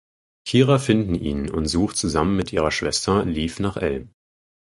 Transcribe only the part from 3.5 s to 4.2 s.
nach El.